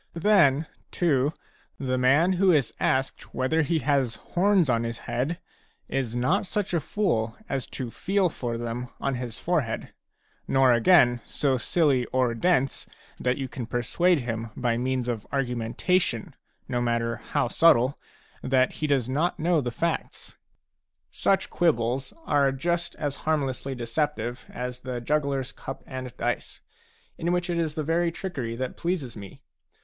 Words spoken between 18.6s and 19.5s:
he does not